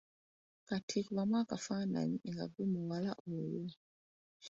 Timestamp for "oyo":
3.37-3.63